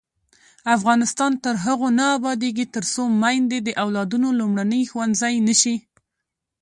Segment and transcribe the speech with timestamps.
[0.77, 5.75] افغانستان تر هغو نه ابادیږي، ترڅو میندې د اولادونو لومړنی ښوونځی نشي.